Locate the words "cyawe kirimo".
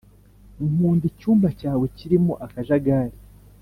1.59-2.33